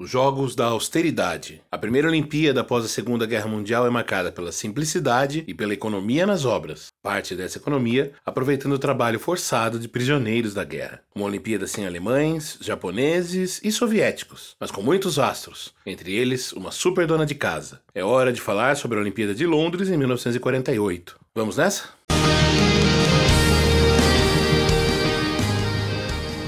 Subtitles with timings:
[0.00, 1.60] Os Jogos da Austeridade.
[1.72, 6.24] A primeira Olimpíada após a Segunda Guerra Mundial é marcada pela simplicidade e pela economia
[6.24, 6.92] nas obras.
[7.02, 11.00] Parte dessa economia aproveitando o trabalho forçado de prisioneiros da guerra.
[11.12, 17.04] Uma Olimpíada sem alemães, japoneses e soviéticos, mas com muitos astros, entre eles uma super
[17.04, 17.80] dona de casa.
[17.92, 21.18] É hora de falar sobre a Olimpíada de Londres em 1948.
[21.34, 21.88] Vamos nessa?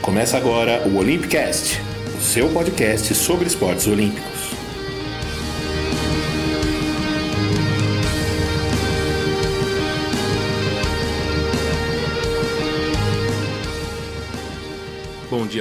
[0.01, 1.90] Começa agora o Olympicast
[2.21, 4.30] seu podcast sobre esportes olímpicos.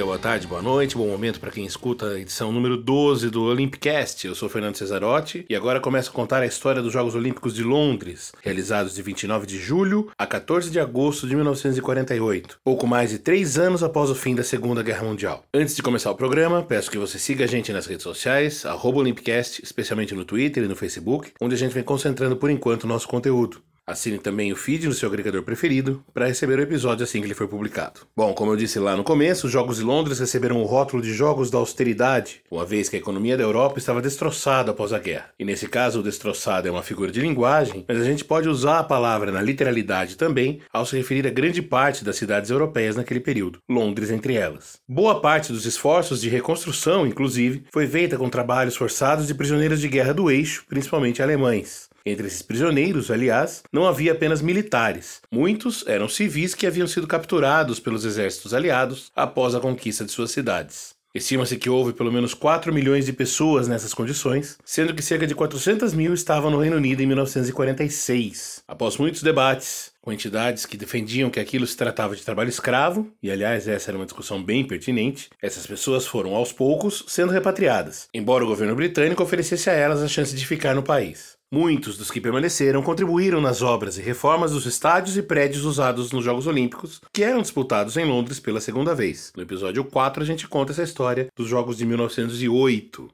[0.00, 3.42] Dia, boa tarde, boa noite, bom momento para quem escuta a edição número 12 do
[3.42, 4.26] Olympicast.
[4.26, 7.62] Eu sou Fernando Cesarotti e agora começo a contar a história dos Jogos Olímpicos de
[7.62, 13.18] Londres, realizados de 29 de julho a 14 de agosto de 1948, pouco mais de
[13.18, 15.44] três anos após o fim da Segunda Guerra Mundial.
[15.52, 19.62] Antes de começar o programa, peço que você siga a gente nas redes sociais, Olympicast,
[19.62, 23.06] especialmente no Twitter e no Facebook, onde a gente vem concentrando por enquanto o nosso
[23.06, 23.60] conteúdo.
[23.90, 27.34] Assine também o feed no seu agregador preferido para receber o episódio assim que ele
[27.34, 28.00] for publicado.
[28.16, 31.12] Bom, como eu disse lá no começo, os Jogos de Londres receberam o rótulo de
[31.12, 35.30] Jogos da Austeridade, uma vez que a economia da Europa estava destroçada após a guerra.
[35.38, 38.78] E nesse caso, o destroçado é uma figura de linguagem, mas a gente pode usar
[38.78, 43.20] a palavra na literalidade também ao se referir a grande parte das cidades europeias naquele
[43.20, 44.78] período, Londres entre elas.
[44.88, 49.88] Boa parte dos esforços de reconstrução, inclusive, foi feita com trabalhos forçados de prisioneiros de
[49.88, 51.89] guerra do eixo, principalmente alemães.
[52.04, 55.20] Entre esses prisioneiros, aliás, não havia apenas militares.
[55.30, 60.30] Muitos eram civis que haviam sido capturados pelos exércitos aliados após a conquista de suas
[60.30, 60.98] cidades.
[61.12, 65.34] Estima-se que houve pelo menos 4 milhões de pessoas nessas condições, sendo que cerca de
[65.34, 68.62] 400 mil estavam no Reino Unido em 1946.
[68.68, 73.28] Após muitos debates, com entidades que defendiam que aquilo se tratava de trabalho escravo, e
[73.28, 78.44] aliás essa era uma discussão bem pertinente, essas pessoas foram aos poucos sendo repatriadas, embora
[78.44, 81.39] o governo britânico oferecesse a elas a chance de ficar no país.
[81.52, 86.24] Muitos dos que permaneceram contribuíram nas obras e reformas dos estádios e prédios usados nos
[86.24, 89.32] Jogos Olímpicos, que eram disputados em Londres pela segunda vez.
[89.34, 93.08] No episódio 4, a gente conta essa história dos Jogos de 1908.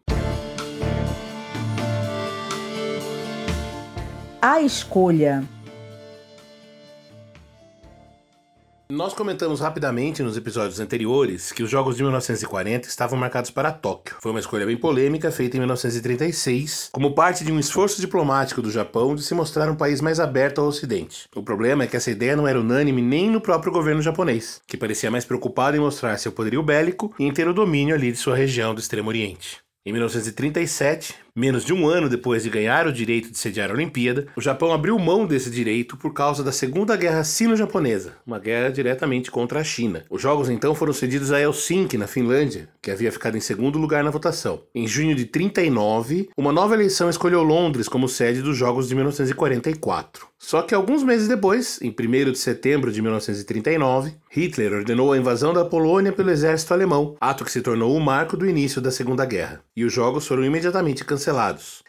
[4.42, 5.42] A escolha
[8.88, 14.14] Nós comentamos rapidamente nos episódios anteriores que os Jogos de 1940 estavam marcados para Tóquio.
[14.20, 18.70] Foi uma escolha bem polêmica feita em 1936, como parte de um esforço diplomático do
[18.70, 21.25] Japão de se mostrar um país mais aberto ao Ocidente.
[21.34, 24.76] O problema é que essa ideia não era unânime nem no próprio governo japonês, que
[24.76, 28.19] parecia mais preocupado em mostrar seu poderio bélico e em ter o domínio ali de
[28.19, 29.58] sua região do Extremo Oriente.
[29.84, 34.26] Em 1937, menos de um ano depois de ganhar o direito de sediar a Olimpíada,
[34.34, 39.30] o Japão abriu mão desse direito por causa da Segunda Guerra Sino-Japonesa, uma guerra diretamente
[39.30, 40.04] contra a China.
[40.08, 44.02] Os jogos então foram cedidos a Helsinki, na Finlândia, que havia ficado em segundo lugar
[44.02, 44.62] na votação.
[44.75, 50.26] Em junho de 39, uma nova eleição escolheu Londres como sede dos Jogos de 1944.
[50.38, 55.52] Só que alguns meses depois, em 1 de setembro de 1939, Hitler ordenou a invasão
[55.52, 59.25] da Polônia pelo exército alemão, ato que se tornou o marco do início da Segunda
[59.25, 59.60] Guerra.
[59.75, 61.25] E os jogos foram imediatamente cancelados.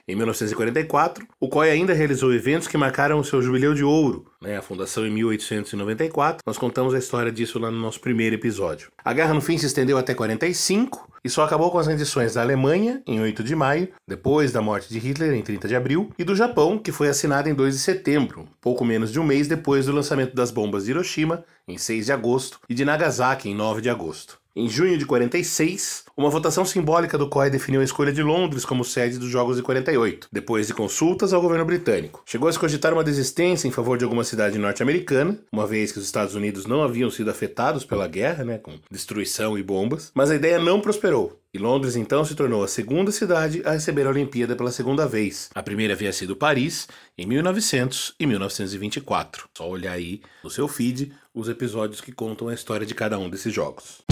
[0.07, 4.57] Em 1944, o COI ainda realizou eventos que marcaram o seu jubileu de ouro, né,
[4.57, 6.41] a fundação em 1894.
[6.45, 8.89] Nós contamos a história disso lá no nosso primeiro episódio.
[9.03, 12.41] A guerra no fim se estendeu até 45 e só acabou com as rendições da
[12.41, 16.23] Alemanha em 8 de maio, depois da morte de Hitler em 30 de abril, e
[16.23, 19.87] do Japão, que foi assinada em 2 de setembro, pouco menos de um mês depois
[19.87, 23.81] do lançamento das bombas de Hiroshima, em 6 de agosto, e de Nagasaki em 9
[23.81, 24.39] de agosto.
[24.59, 28.83] Em junho de 46, uma votação simbólica do COI definiu a escolha de Londres como
[28.83, 32.23] sede dos Jogos de 48, depois de consultas ao governo britânico.
[32.25, 35.99] Chegou a se cogitar uma desistência em favor de alguma cidade norte-americana, uma vez que
[35.99, 40.31] os Estados Unidos não haviam sido afetados pela guerra, né, com destruição e bombas, mas
[40.31, 41.39] a ideia não prosperou.
[41.53, 45.51] E Londres então se tornou a segunda cidade a receber a Olimpíada pela segunda vez.
[45.53, 49.49] A primeira havia sido Paris, em 1900 e 1924.
[49.55, 53.29] Só olhar aí no seu feed os episódios que contam a história de cada um
[53.29, 54.06] desses jogos.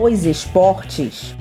[0.00, 1.34] Os esportes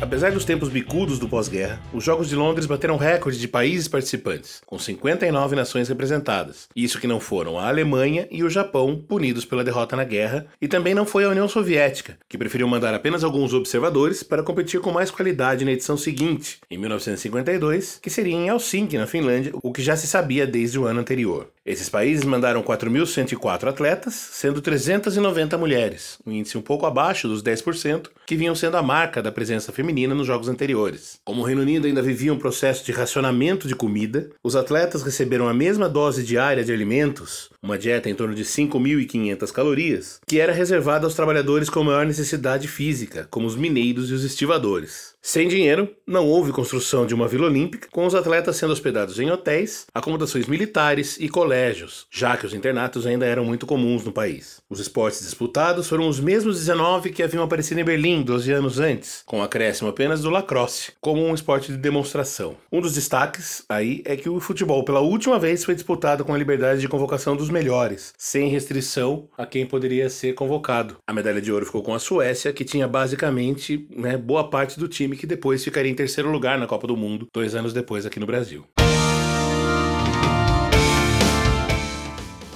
[0.00, 4.62] Apesar dos tempos bicudos do pós-guerra, os Jogos de Londres bateram recorde de países participantes,
[4.64, 6.68] com 59 nações representadas.
[6.74, 10.66] Isso que não foram a Alemanha e o Japão, punidos pela derrota na guerra, e
[10.66, 14.90] também não foi a União Soviética, que preferiu mandar apenas alguns observadores para competir com
[14.90, 19.82] mais qualidade na edição seguinte, em 1952, que seria em Helsinki, na Finlândia, o que
[19.82, 21.48] já se sabia desde o ano anterior.
[21.64, 28.08] Esses países mandaram 4.104 atletas, sendo 390 mulheres, um índice um pouco abaixo dos 10%
[28.26, 31.18] que vinham sendo a marca da presença feminina feminina nos jogos anteriores.
[31.24, 35.48] Como o Reino Unido ainda vivia um processo de racionamento de comida, os atletas receberam
[35.48, 40.52] a mesma dose diária de alimentos, uma dieta em torno de 5.500 calorias, que era
[40.52, 45.14] reservada aos trabalhadores com maior necessidade física, como os mineiros e os estivadores.
[45.22, 49.30] Sem dinheiro, não houve construção de uma Vila Olímpica, com os atletas sendo hospedados em
[49.30, 54.62] hotéis, acomodações militares e colégios, já que os internatos ainda eram muito comuns no país.
[54.70, 59.22] Os esportes disputados foram os mesmos 19 que haviam aparecido em Berlim 12 anos antes,
[59.26, 62.56] com acréscimo apenas do lacrosse, como um esporte de demonstração.
[62.72, 66.38] Um dos destaques aí é que o futebol pela última vez foi disputado com a
[66.38, 70.96] liberdade de convocação dos melhores, sem restrição a quem poderia ser convocado.
[71.06, 74.88] A medalha de ouro ficou com a Suécia, que tinha basicamente né, boa parte do
[74.88, 78.20] time que depois ficaria em terceiro lugar na Copa do Mundo, dois anos depois aqui
[78.20, 78.64] no Brasil.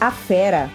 [0.00, 0.70] A Fera.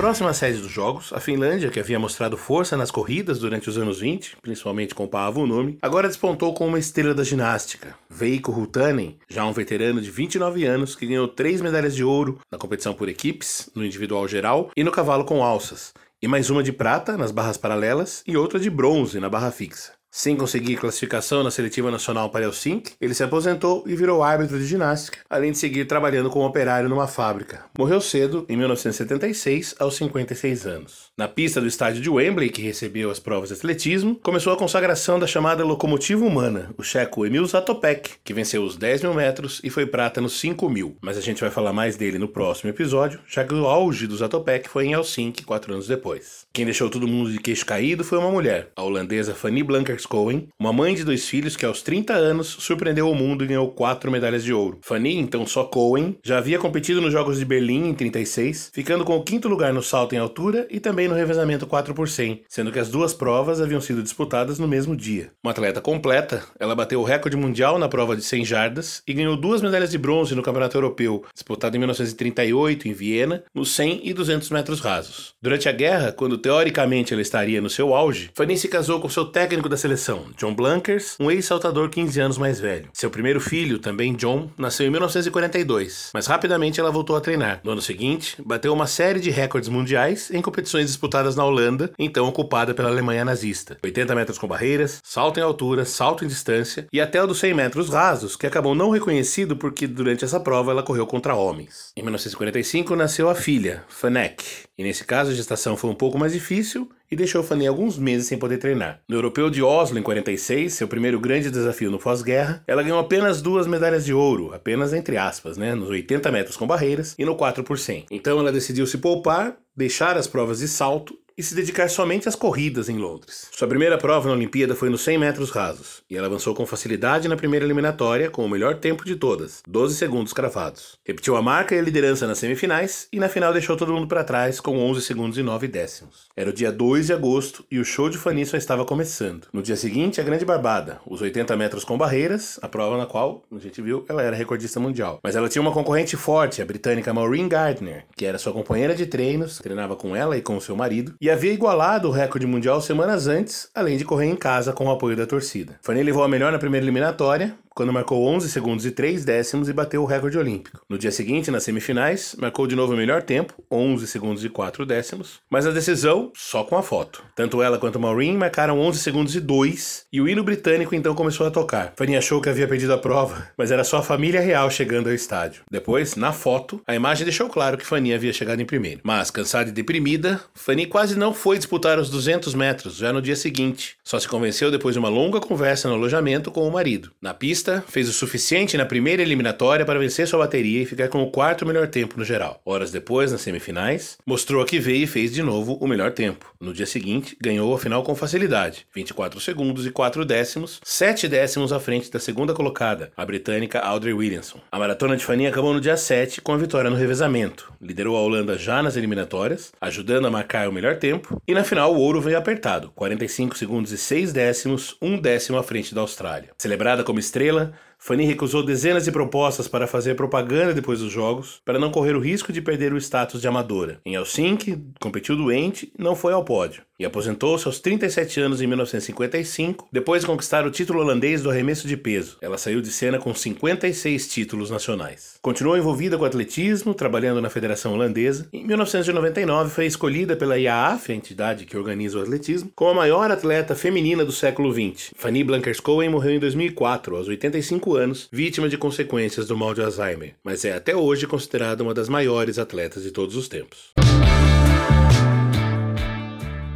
[0.00, 4.00] Próxima sede dos jogos, a Finlândia, que havia mostrado força nas corridas durante os anos
[4.00, 7.94] 20, principalmente com Paavo Nome, agora despontou com uma estrela da ginástica.
[8.20, 12.58] Veikko Hutanen, já um veterano de 29 anos, que ganhou três medalhas de ouro na
[12.58, 16.70] competição por equipes, no individual geral e no cavalo com alças, e mais uma de
[16.70, 19.92] prata nas barras paralelas e outra de bronze na barra fixa.
[20.12, 24.66] Sem conseguir classificação na seletiva nacional para Helsinki, ele se aposentou e virou árbitro de
[24.66, 27.64] ginástica, além de seguir trabalhando como operário numa fábrica.
[27.78, 31.09] Morreu cedo, em 1976, aos 56 anos.
[31.20, 35.18] Na pista do estádio de Wembley, que recebeu as provas de atletismo, começou a consagração
[35.18, 39.68] da chamada locomotiva humana, o checo Emil Zatopek, que venceu os 10 mil metros e
[39.68, 40.96] foi prata nos 5 mil.
[40.98, 44.16] Mas a gente vai falar mais dele no próximo episódio, já que o auge do
[44.16, 46.46] Zatopek foi em Helsinki, quatro anos depois.
[46.54, 50.48] Quem deixou todo mundo de queixo caído foi uma mulher, a holandesa Fanny Blankers Cohen,
[50.58, 54.10] uma mãe de dois filhos que aos 30 anos surpreendeu o mundo e ganhou quatro
[54.10, 54.78] medalhas de ouro.
[54.80, 59.18] Fanny, então só Cohen, já havia competido nos Jogos de Berlim em 36, ficando com
[59.18, 62.72] o quinto lugar no salto em altura e também no revezamento 4 por 100, sendo
[62.72, 65.30] que as duas provas haviam sido disputadas no mesmo dia.
[65.42, 69.36] Uma atleta completa, ela bateu o recorde mundial na prova de 100 jardas e ganhou
[69.36, 74.12] duas medalhas de bronze no Campeonato Europeu, disputado em 1938 em Viena, nos 100 e
[74.12, 75.34] 200 metros rasos.
[75.42, 79.24] Durante a guerra, quando teoricamente ela estaria no seu auge, Fanny se casou com seu
[79.24, 82.88] técnico da seleção, John Blankers, um ex-saltador 15 anos mais velho.
[82.92, 87.60] Seu primeiro filho, também John, nasceu em 1942, mas rapidamente ela voltou a treinar.
[87.64, 92.26] No ano seguinte, bateu uma série de recordes mundiais em competições disputadas na Holanda, então
[92.26, 93.78] ocupada pela Alemanha nazista.
[93.82, 97.54] 80 metros com barreiras, salto em altura, salto em distância e até o dos 100
[97.54, 101.92] metros rasos, que acabou não reconhecido porque durante essa prova ela correu contra homens.
[101.96, 104.44] Em 1945 nasceu a filha, Fanek,
[104.76, 108.28] e nesse caso a gestação foi um pouco mais difícil e deixou Fanny alguns meses
[108.28, 109.00] sem poder treinar.
[109.08, 113.42] No Europeu de Oslo, em 46, seu primeiro grande desafio no pós-guerra, ela ganhou apenas
[113.42, 117.34] duas medalhas de ouro, apenas entre aspas, né, nos 80 metros com barreiras e no
[117.34, 118.06] 4 por 100.
[118.10, 122.34] Então ela decidiu se poupar, deixar as provas de salto e se dedicar somente às
[122.34, 123.48] corridas em Londres.
[123.50, 127.28] Sua primeira prova na Olimpíada foi nos 100 metros rasos, e ela avançou com facilidade
[127.28, 130.98] na primeira eliminatória com o melhor tempo de todas, 12 segundos cravados.
[131.02, 134.22] Repetiu a marca e a liderança nas semifinais, e na final deixou todo mundo para
[134.22, 136.28] trás com 11 segundos e 9 décimos.
[136.36, 139.46] Era o dia 2 de agosto e o show de Fanny só estava começando.
[139.50, 143.44] No dia seguinte, a Grande Barbada, os 80 metros com barreiras, a prova na qual,
[143.50, 145.18] a gente viu, ela era recordista mundial.
[145.24, 149.06] Mas ela tinha uma concorrente forte, a britânica Maureen Gardner, que era sua companheira de
[149.06, 153.26] treinos, treinava com ela e com seu marido, e havia igualado o recorde mundial semanas
[153.26, 155.78] antes, além de correr em casa com o apoio da torcida.
[155.82, 159.72] Fanny levou a melhor na primeira eliminatória, quando marcou 11 segundos e 3 décimos e
[159.72, 160.80] bateu o recorde olímpico.
[160.88, 164.84] No dia seguinte, nas semifinais, marcou de novo o melhor tempo, 11 segundos e 4
[164.84, 167.22] décimos, mas a decisão só com a foto.
[167.34, 171.46] Tanto ela quanto Maureen marcaram 11 segundos e 2 e o hino britânico então começou
[171.46, 171.94] a tocar.
[171.96, 175.14] Fanny achou que havia perdido a prova, mas era só a família real chegando ao
[175.14, 175.62] estádio.
[175.70, 179.00] Depois, na foto, a imagem deixou claro que Fanny havia chegado em primeiro.
[179.04, 183.36] Mas, cansada e deprimida, Fanny quase não foi disputar os 200 metros já no dia
[183.36, 183.96] seguinte.
[184.04, 187.10] Só se convenceu depois de uma longa conversa no alojamento com o marido.
[187.22, 191.22] Na pista, fez o suficiente na primeira eliminatória para vencer sua bateria e ficar com
[191.22, 192.60] o quarto melhor tempo no geral.
[192.64, 196.54] Horas depois, nas semifinais, mostrou a que veio e fez de novo o melhor tempo.
[196.60, 201.72] No dia seguinte, ganhou a final com facilidade, 24 segundos e 4 décimos, 7 décimos
[201.72, 204.60] à frente da segunda colocada, a britânica Audrey Williamson.
[204.70, 207.72] A maratona de Fanny acabou no dia 7 com a vitória no revezamento.
[207.80, 211.94] Liderou a Holanda já nas eliminatórias, ajudando a marcar o melhor tempo, e na final
[211.94, 216.50] o ouro veio apertado, 45 segundos e 6 décimos, um décimo à frente da Austrália.
[216.58, 221.60] Celebrada como estrela, estrela Fanny recusou dezenas de propostas para fazer propaganda depois dos jogos,
[221.66, 224.00] para não correr o risco de perder o status de amadora.
[224.06, 228.66] Em Helsinki, competiu doente e não foi ao pódio e aposentou-se aos 37 anos em
[228.66, 232.36] 1955, depois de conquistar o título holandês do arremesso de peso.
[232.42, 235.38] Ela saiu de cena com 56 títulos nacionais.
[235.40, 238.46] Continuou envolvida com atletismo, trabalhando na Federação Holandesa.
[238.52, 243.30] Em 1999 foi escolhida pela IAAF, a entidade que organiza o atletismo, como a maior
[243.30, 245.14] atleta feminina do século XX.
[245.16, 250.34] Fanny Blankers-Koen morreu em 2004, aos 85 anos, vítima de consequências do mal de Alzheimer,
[250.42, 253.92] mas é até hoje considerada uma das maiores atletas de todos os tempos.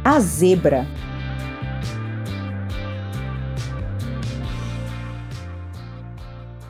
[0.03, 0.87] A zebra.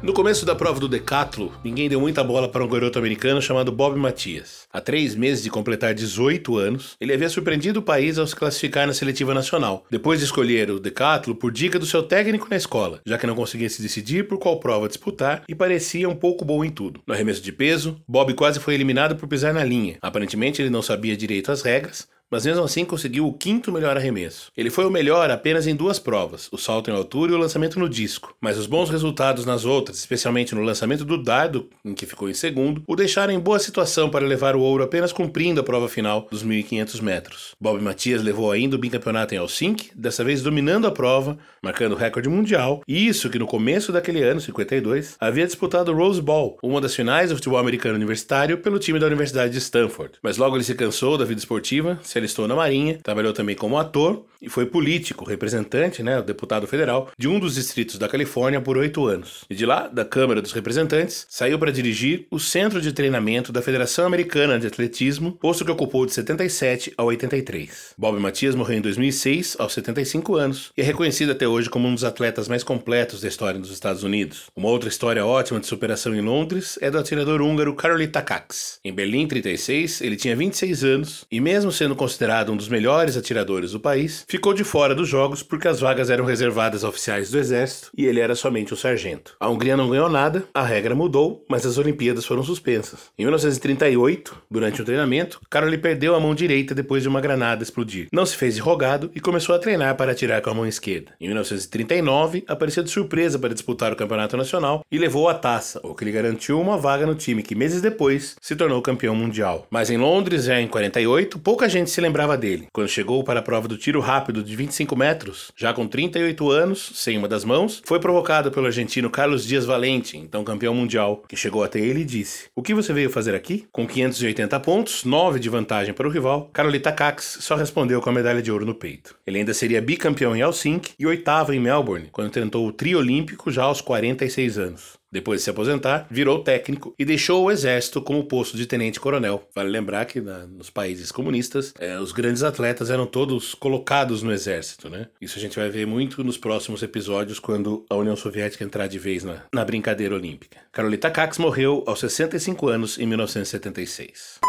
[0.06, 3.72] No começo da prova do decatlo, ninguém deu muita bola para um garoto americano chamado
[3.72, 4.68] Bob Matias.
[4.72, 8.86] Há três meses de completar 18 anos, ele havia surpreendido o país ao se classificar
[8.86, 13.02] na seletiva nacional, depois de escolher o decatlo por dica do seu técnico na escola,
[13.04, 16.64] já que não conseguia se decidir por qual prova disputar e parecia um pouco bom
[16.64, 17.02] em tudo.
[17.08, 19.98] No arremesso de peso, Bob quase foi eliminado por pisar na linha.
[20.04, 24.52] Aparentemente ele não sabia direito as regras, mas mesmo assim conseguiu o quinto melhor arremesso.
[24.56, 27.80] Ele foi o melhor apenas em duas provas, o salto em altura e o lançamento
[27.80, 32.06] no disco, mas os bons resultados nas outras, especialmente no lançamento do dardo, em que
[32.06, 35.64] ficou em segundo, o deixaram em boa situação para levar o ouro apenas cumprindo a
[35.64, 37.56] prova final dos 1.500 metros.
[37.60, 41.98] Bob Matias levou ainda o bicampeonato em Helsinki, dessa vez dominando a prova, marcando o
[41.98, 46.58] recorde mundial, e isso que no começo daquele ano, 52, havia disputado o Rose Bowl,
[46.62, 50.14] uma das finais do futebol americano universitário, pelo time da Universidade de Stanford.
[50.22, 53.78] Mas logo ele se cansou da vida esportiva, se alistou na Marinha, trabalhou também como
[53.78, 58.78] ator e foi político, representante, né, deputado federal, de um dos distritos da Califórnia por
[58.78, 59.44] oito anos.
[59.50, 63.62] E de lá, da Câmara dos Representantes, saiu para dirigir o Centro de Treinamento da
[63.62, 67.96] Federação Americana de Atletismo, posto que ocupou de 77 a 83.
[67.98, 71.94] Bob Matias morreu em 2006, aos 75 anos, e é reconhecido até hoje como um
[71.94, 74.44] dos atletas mais completos da história dos Estados Unidos.
[74.56, 78.80] Uma outra história ótima de superação em Londres é do atirador húngaro Karoly Takacs.
[78.84, 83.72] Em Berlim, 36, ele tinha 26 anos e, mesmo sendo considerado um dos melhores atiradores
[83.72, 87.40] do país, ficou de fora dos jogos porque as vagas eram reservadas a oficiais do
[87.40, 89.36] exército e ele era somente um sargento.
[89.40, 93.12] A Hungria não ganhou nada, a regra mudou, mas as Olimpíadas foram suspensas.
[93.18, 98.08] Em 1938, durante um treinamento, Caroli perdeu a mão direita depois de uma granada explodir.
[98.12, 101.12] Não se fez de rogado e começou a treinar para atirar com a mão esquerda.
[101.20, 105.96] Em 1939, apareceu de surpresa para disputar o campeonato nacional e levou a taça, o
[105.96, 109.66] que lhe garantiu uma vaga no time que meses depois se tornou campeão mundial.
[109.72, 112.68] Mas em Londres, já em 48, pouca gente se lembrava dele.
[112.74, 116.92] Quando chegou para a prova do tiro rápido de 25 metros, já com 38 anos,
[116.94, 121.38] sem uma das mãos, foi provocado pelo argentino Carlos Dias Valente, então campeão mundial, que
[121.38, 123.66] chegou até ele e disse: O que você veio fazer aqui?
[123.72, 128.14] Com 580 pontos, 9 de vantagem para o rival, Carolita Cax só respondeu com a
[128.14, 129.16] medalha de ouro no peito.
[129.26, 133.50] Ele ainda seria bicampeão em Helsinki e oitavo em Melbourne, quando tentou o trio olímpico
[133.50, 135.05] já aos 46 anos.
[135.12, 139.48] Depois de se aposentar, virou técnico e deixou o exército como posto de tenente-coronel.
[139.56, 144.32] Vale lembrar que na, nos países comunistas, é, os grandes atletas eram todos colocados no
[144.32, 145.08] exército, né?
[145.22, 149.00] Isso a gente vai ver muito nos próximos episódios, quando a União Soviética entrar de
[149.00, 150.58] vez na, na brincadeira olímpica.
[150.72, 154.40] Carolita Cax morreu aos 65 anos em 1976.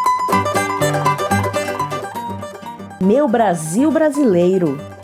[3.00, 4.95] Meu Brasil brasileiro.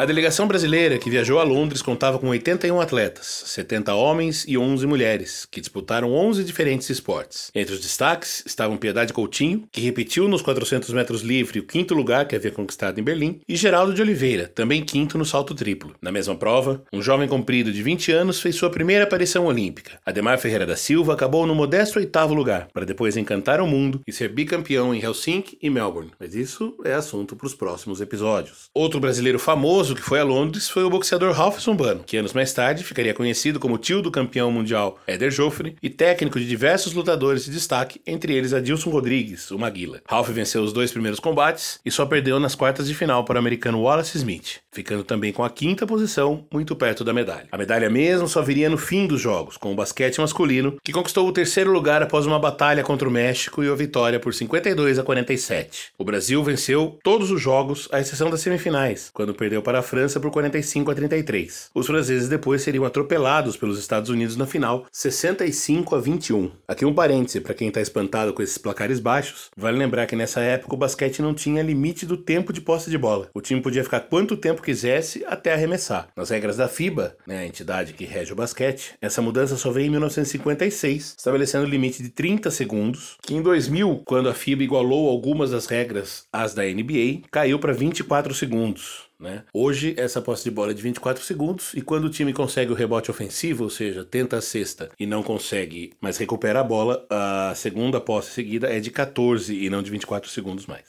[0.00, 4.86] A delegação brasileira que viajou a Londres contava com 81 atletas, 70 homens e 11
[4.86, 7.50] mulheres, que disputaram 11 diferentes esportes.
[7.54, 12.26] Entre os destaques estavam Piedade Coutinho, que repetiu nos 400 metros livre o quinto lugar
[12.26, 15.94] que havia conquistado em Berlim, e Geraldo de Oliveira, também quinto no salto triplo.
[16.00, 20.00] Na mesma prova, um jovem comprido de 20 anos fez sua primeira aparição olímpica.
[20.06, 24.12] Ademar Ferreira da Silva acabou no modesto oitavo lugar, para depois encantar o mundo e
[24.14, 26.12] ser bicampeão em Helsinki e Melbourne.
[26.18, 28.70] Mas isso é assunto para os próximos episódios.
[28.72, 32.32] Outro brasileiro famoso famoso que foi a Londres foi o boxeador Ralph Zumbano, que anos
[32.32, 36.92] mais tarde ficaria conhecido como tio do campeão mundial Éder Joffre e técnico de diversos
[36.92, 40.00] lutadores de destaque, entre eles Adilson Rodrigues, o Maguila.
[40.08, 43.38] Ralph venceu os dois primeiros combates e só perdeu nas quartas de final para o
[43.38, 47.48] americano Wallace Smith, ficando também com a quinta posição, muito perto da medalha.
[47.50, 51.26] A medalha mesmo só viria no fim dos jogos, com o basquete masculino, que conquistou
[51.26, 55.02] o terceiro lugar após uma batalha contra o México e a vitória por 52 a
[55.02, 55.92] 47.
[55.98, 60.20] O Brasil venceu todos os jogos, à exceção das semifinais, quando perdeu para a França
[60.20, 61.70] por 45 a 33.
[61.74, 66.52] Os franceses depois seriam atropelados pelos Estados Unidos na final, 65 a 21.
[66.68, 70.40] Aqui um parêntese para quem está espantado com esses placares baixos, vale lembrar que nessa
[70.40, 73.28] época o basquete não tinha limite do tempo de posse de bola.
[73.34, 76.08] O time podia ficar quanto tempo quisesse até arremessar.
[76.14, 79.86] Nas regras da FIBA, né, a entidade que rege o basquete, essa mudança só veio
[79.86, 85.08] em 1956, estabelecendo o limite de 30 segundos, que em 2000, quando a FIBA igualou
[85.08, 89.09] algumas das regras às da NBA, caiu para 24 segundos.
[89.20, 89.42] Né?
[89.52, 92.74] Hoje, essa posse de bola é de 24 segundos, e quando o time consegue o
[92.74, 97.52] rebote ofensivo, ou seja, tenta a cesta e não consegue, mas recupera a bola, a
[97.54, 100.84] segunda posse seguida é de 14 e não de 24 segundos mais.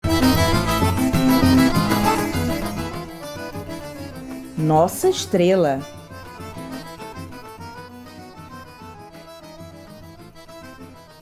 [4.57, 5.81] Nossa estrela.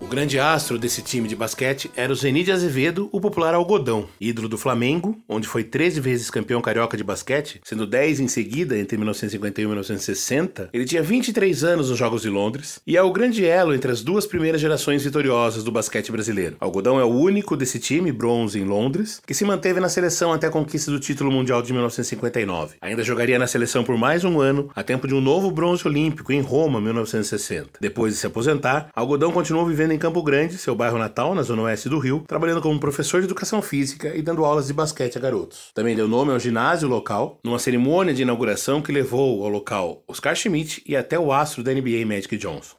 [0.10, 4.58] Grande astro desse time de basquete era o Zenide Azevedo, o popular Algodão, ídolo do
[4.58, 9.64] Flamengo, onde foi 13 vezes campeão carioca de basquete, sendo 10 em seguida entre 1951
[9.64, 10.70] e 1960.
[10.74, 14.02] Ele tinha 23 anos nos Jogos de Londres e é o grande elo entre as
[14.02, 16.58] duas primeiras gerações vitoriosas do basquete brasileiro.
[16.60, 20.48] Algodão é o único desse time, bronze em Londres, que se manteve na seleção até
[20.48, 22.78] a conquista do título mundial de 1959.
[22.82, 26.34] Ainda jogaria na seleção por mais um ano, a tempo de um novo bronze olímpico
[26.34, 27.74] em Roma, 1960.
[27.80, 31.64] Depois de se aposentar, Algodão continuou vivendo em Campo Grande, seu bairro natal, na zona
[31.64, 35.22] oeste do Rio, trabalhando como professor de educação física e dando aulas de basquete a
[35.22, 35.72] garotos.
[35.76, 40.36] Também deu nome ao ginásio local, numa cerimônia de inauguração que levou ao local Oscar
[40.36, 42.76] Schmidt e até o astro da NBA Magic Johnson.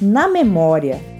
[0.00, 1.17] Na memória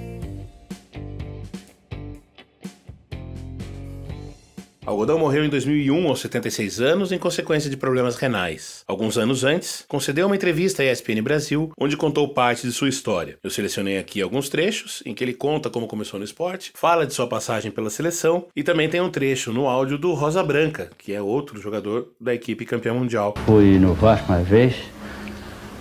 [4.89, 8.85] Algodão morreu em 2001 aos 76 anos em consequência de problemas renais.
[8.89, 13.37] Alguns anos antes, concedeu uma entrevista à ESPN Brasil, onde contou parte de sua história.
[13.45, 17.13] Eu selecionei aqui alguns trechos em que ele conta como começou no esporte, fala de
[17.13, 21.13] sua passagem pela seleção e também tem um trecho no áudio do Rosa Branca, que
[21.13, 23.35] é outro jogador da equipe campeã mundial.
[23.45, 24.75] Fui no Vasco uma vez,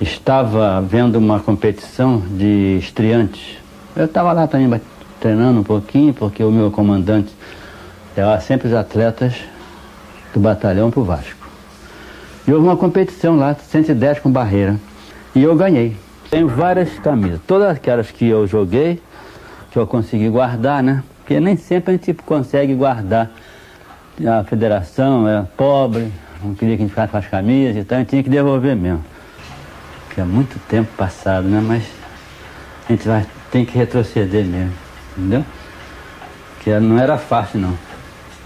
[0.01, 3.55] estava vendo uma competição de estreantes.
[3.95, 4.81] Eu estava lá também
[5.21, 7.31] treinando um pouquinho, porque o meu comandante
[8.17, 9.35] levava sempre os atletas
[10.33, 11.47] do batalhão para o Vasco.
[12.47, 14.75] E houve uma competição lá, 110 com barreira.
[15.35, 15.95] E eu ganhei.
[16.29, 19.01] Tenho várias camisas, todas aquelas que eu joguei,
[19.71, 21.03] que eu consegui guardar, né?
[21.19, 23.29] Porque nem sempre a gente consegue guardar.
[24.25, 26.11] A federação é pobre,
[26.43, 28.75] não queria que a gente ficasse com as camisas, então a gente tinha que devolver
[28.75, 29.05] mesmo.
[30.07, 31.61] Porque é muito tempo passado, né?
[31.63, 31.83] Mas
[32.89, 34.73] a gente vai, tem que retroceder mesmo,
[35.15, 35.45] entendeu?
[36.55, 37.86] Porque não era fácil não.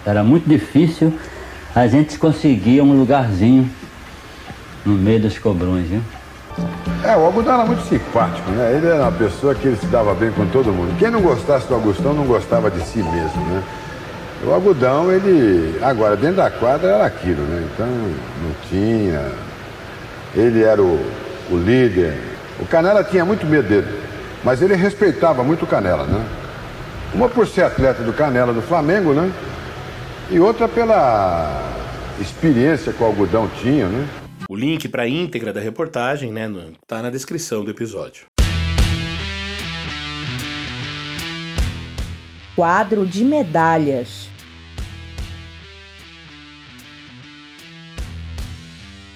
[0.05, 1.13] Era muito difícil
[1.75, 3.69] a gente conseguir um lugarzinho
[4.85, 6.01] no meio dos cobrões, viu?
[7.03, 8.73] É, o Algodão era muito simpático, né?
[8.75, 10.97] Ele era uma pessoa que ele se dava bem com todo mundo.
[10.99, 13.63] Quem não gostasse do Augustão não gostava de si mesmo, né?
[14.43, 15.77] O Algodão, ele.
[15.81, 17.67] Agora, dentro da quadra era aquilo, né?
[17.73, 19.31] Então, não tinha.
[20.35, 20.99] Ele era o,
[21.49, 22.17] o líder.
[22.59, 23.87] O Canela tinha muito medo dele,
[24.43, 26.23] mas ele respeitava muito o Canela, né?
[27.13, 29.31] Uma por ser atleta do Canela do Flamengo, né?
[30.33, 31.61] E outra pela
[32.17, 34.07] experiência que o algodão tinha, né?
[34.49, 36.49] O link para a íntegra da reportagem, né,
[36.87, 38.27] tá na descrição do episódio.
[42.55, 44.30] Quadro de medalhas.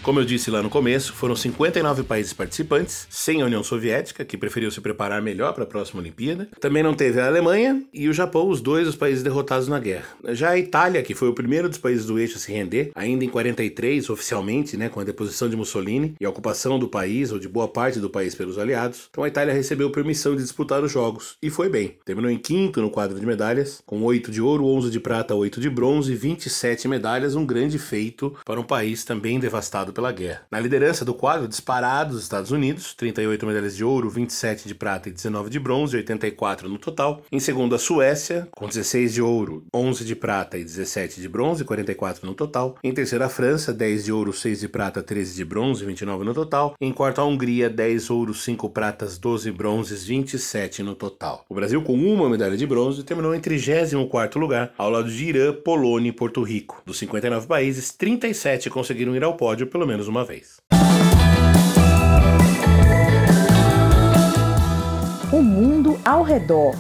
[0.06, 4.38] Como eu disse lá no começo, foram 59 países participantes, sem a União Soviética, que
[4.38, 6.48] preferiu se preparar melhor para a próxima Olimpíada.
[6.60, 10.06] Também não teve a Alemanha e o Japão, os dois os países derrotados na guerra.
[10.30, 13.26] Já a Itália, que foi o primeiro dos países do eixo a se render, ainda
[13.26, 17.40] em 43, oficialmente, né, com a deposição de Mussolini e a ocupação do país, ou
[17.40, 19.08] de boa parte do país pelos aliados.
[19.10, 21.98] Então a Itália recebeu permissão de disputar os Jogos, e foi bem.
[22.06, 25.60] Terminou em quinto no quadro de medalhas, com 8 de ouro, 11 de prata, 8
[25.60, 30.42] de bronze e 27 medalhas, um grande feito para um país também devastado pela guerra.
[30.52, 35.10] Na liderança do quadro, disparados os Estados Unidos, 38 medalhas de ouro, 27 de prata
[35.10, 37.22] e 19 de bronze, 84 no total.
[37.32, 41.64] Em segundo, a Suécia, com 16 de ouro, 11 de prata e 17 de bronze,
[41.64, 42.76] 44 no total.
[42.84, 46.34] Em terceiro, a França, 10 de ouro, 6 de prata, 13 de bronze, 29 no
[46.34, 46.76] total.
[46.80, 51.46] Em quarto, a Hungria, 10 ouro, 5 pratas, 12 bronzes, 27 no total.
[51.48, 55.54] O Brasil, com uma medalha de bronze, terminou em 34º lugar, ao lado de Irã,
[55.54, 56.82] Polônia e Porto Rico.
[56.86, 60.58] Dos 59 países, 37 conseguiram ir ao pódio pelo menos uma vez.
[65.32, 66.76] O mundo ao redor.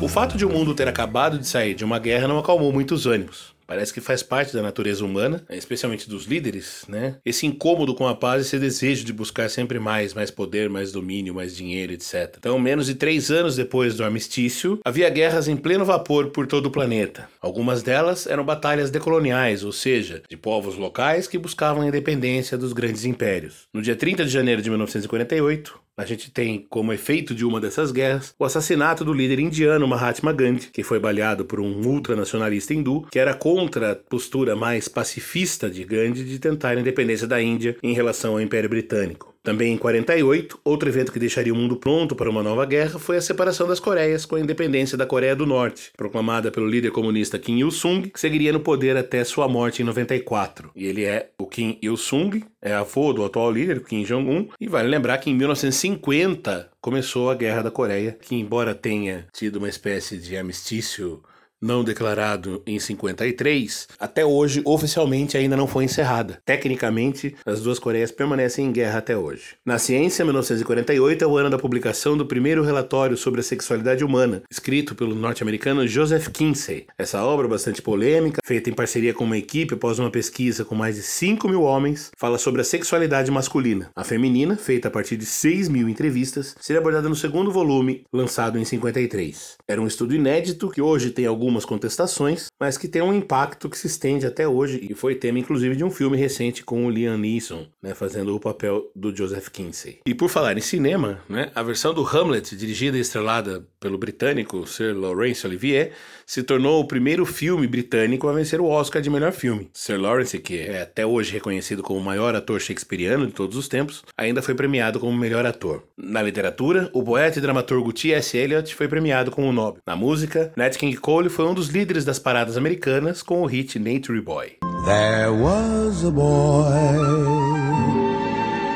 [0.00, 3.06] O fato de o mundo ter acabado de sair de uma guerra não acalmou muitos
[3.06, 3.55] ânimos.
[3.66, 7.16] Parece que faz parte da natureza humana, especialmente dos líderes, né?
[7.24, 11.34] Esse incômodo com a paz esse desejo de buscar sempre mais, mais poder, mais domínio,
[11.34, 12.36] mais dinheiro, etc.
[12.38, 16.66] Então, menos de três anos depois do armistício, havia guerras em pleno vapor por todo
[16.66, 17.28] o planeta.
[17.40, 22.72] Algumas delas eram batalhas decoloniais, ou seja, de povos locais que buscavam a independência dos
[22.72, 23.66] grandes impérios.
[23.72, 27.90] No dia 30 de janeiro de 1948, a gente tem como efeito de uma dessas
[27.90, 33.06] guerras o assassinato do líder indiano Mahatma Gandhi, que foi baleado por um ultranacionalista hindu
[33.10, 37.76] que era contra a postura mais pacifista de Gandhi de tentar a independência da Índia
[37.82, 39.35] em relação ao Império Britânico.
[39.46, 43.16] Também em 48, outro evento que deixaria o mundo pronto para uma nova guerra foi
[43.16, 47.38] a separação das Coreias com a independência da Coreia do Norte, proclamada pelo líder comunista
[47.38, 50.72] Kim Il-sung, que seguiria no poder até sua morte em 94.
[50.74, 54.88] E ele é o Kim Il-sung, é avô do atual líder, Kim Jong-un, e vale
[54.88, 60.18] lembrar que em 1950 começou a Guerra da Coreia, que embora tenha tido uma espécie
[60.18, 61.22] de armistício
[61.60, 66.38] não declarado em 53, até hoje oficialmente ainda não foi encerrada.
[66.44, 69.56] Tecnicamente, as duas Coreias permanecem em guerra até hoje.
[69.64, 74.42] Na ciência, 1948 é o ano da publicação do primeiro relatório sobre a sexualidade humana,
[74.50, 76.86] escrito pelo norte-americano Joseph Kinsey.
[76.98, 80.96] Essa obra, bastante polêmica, feita em parceria com uma equipe após uma pesquisa com mais
[80.96, 83.90] de 5 mil homens, fala sobre a sexualidade masculina.
[83.94, 88.58] A feminina, feita a partir de 6 mil entrevistas, seria abordada no segundo volume, lançado
[88.58, 89.56] em 53.
[89.66, 93.70] Era um estudo inédito que hoje tem algum algumas contestações, mas que tem um impacto
[93.70, 96.90] que se estende até hoje e foi tema inclusive de um filme recente com o
[96.90, 100.00] Liam Neeson, né, fazendo o papel do Joseph Kinsey.
[100.04, 104.66] E por falar em cinema, né, a versão do Hamlet, dirigida e estrelada pelo britânico
[104.66, 105.92] Sir Laurence Olivier,
[106.26, 109.70] se tornou o primeiro filme britânico a vencer o Oscar de melhor filme.
[109.72, 113.68] Sir Lawrence, que é até hoje reconhecido como o maior ator shakespeariano de todos os
[113.68, 115.84] tempos, ainda foi premiado como melhor ator.
[115.96, 118.36] Na literatura, o poeta e dramaturgo T.S.
[118.36, 119.80] Eliot foi premiado como Nobel.
[119.86, 123.78] Na música, Nat King Cole foi um dos líderes das paradas americanas com o hit
[123.78, 124.56] Nature Boy.
[124.84, 126.66] There was a boy,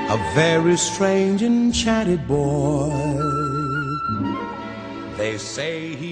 [0.09, 2.91] a very strange enchanted boy.
[5.17, 6.10] They say he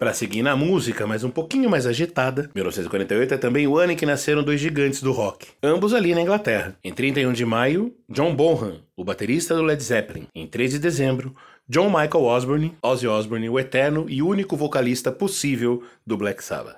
[0.00, 3.96] Para seguir na música, mas um pouquinho mais agitada, 1948 é também o ano em
[3.96, 6.74] que nasceram dois gigantes do rock, ambos ali na Inglaterra.
[6.82, 10.26] Em 31 de maio, John Bonham, o baterista do Led Zeppelin.
[10.34, 11.36] Em 3 de dezembro,
[11.68, 16.74] John Michael Osborne, Ozzy Osbourne, o eterno e único vocalista possível do Black Sabbath.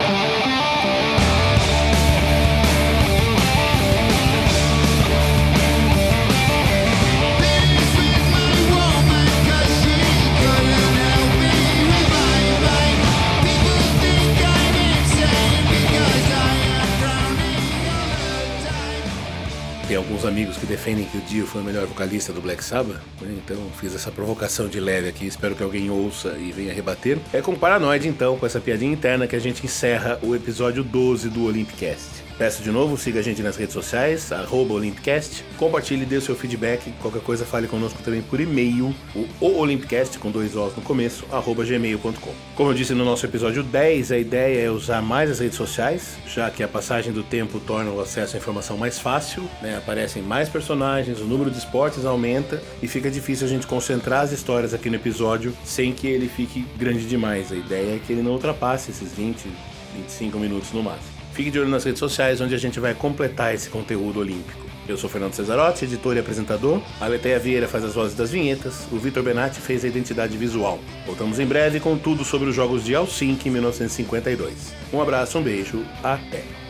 [19.92, 22.96] Tem alguns amigos que defendem que o Dio foi o melhor vocalista do Black Sabbath,
[23.20, 23.34] né?
[23.36, 27.18] então fiz essa provocação de leve aqui, espero que alguém ouça e venha rebater.
[27.30, 31.28] É com Paranoide então, com essa piadinha interna que a gente encerra o episódio 12
[31.28, 32.24] do Olympicast.
[32.42, 36.34] Peço de novo, siga a gente nas redes sociais, arroba Olympicast, compartilhe, dê o seu
[36.34, 38.92] feedback, qualquer coisa fale conosco também por e-mail,
[39.40, 42.34] o Olympicast, com dois Os no começo, arroba gmail.com.
[42.56, 46.16] Como eu disse no nosso episódio 10, a ideia é usar mais as redes sociais,
[46.26, 49.76] já que a passagem do tempo torna o acesso à informação mais fácil, né?
[49.76, 54.32] aparecem mais personagens, o número de esportes aumenta e fica difícil a gente concentrar as
[54.32, 57.52] histórias aqui no episódio sem que ele fique grande demais.
[57.52, 59.46] A ideia é que ele não ultrapasse esses 20,
[59.94, 61.11] 25 minutos no máximo.
[61.32, 64.60] Fique de olho nas redes sociais, onde a gente vai completar esse conteúdo olímpico.
[64.86, 66.82] Eu sou Fernando Cesarotti, editor e apresentador.
[67.00, 68.86] A Leteia Vieira faz as vozes das vinhetas.
[68.90, 70.78] O Vitor Benatti fez a identidade visual.
[71.06, 74.74] Voltamos em breve com tudo sobre os Jogos de Helsinki em 1952.
[74.92, 76.61] Um abraço, um beijo, até!